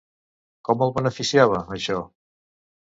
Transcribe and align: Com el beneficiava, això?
Com 0.69 0.81
el 0.87 0.95
beneficiava, 0.97 1.63
això? 1.79 2.03